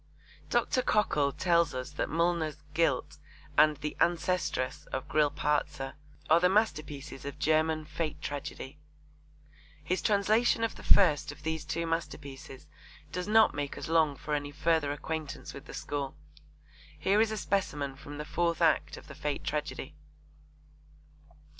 [0.49, 0.81] Dr.
[0.81, 3.19] Cockle tells us that Mullner's Guilt
[3.55, 5.93] and The Ancestress of Grillparzer
[6.27, 8.79] are the masterpieces of German fate tragedy.
[9.83, 12.65] His translation of the first of these two masterpieces
[13.11, 16.15] does not make us long for any further acquaintance with the school.
[16.97, 19.93] Here is a specimen from the fourth act of the fate tragedy.